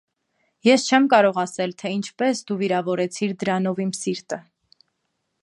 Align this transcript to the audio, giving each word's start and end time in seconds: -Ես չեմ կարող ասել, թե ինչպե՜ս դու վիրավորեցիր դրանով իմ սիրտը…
-Ես 0.67 0.85
չեմ 0.87 1.03
կարող 1.13 1.37
ասել, 1.41 1.75
թե 1.81 1.91
ինչպե՜ս 1.97 2.41
դու 2.49 2.59
վիրավորեցիր 2.63 3.37
դրանով 3.45 3.83
իմ 3.87 3.95
սիրտը… 4.01 4.43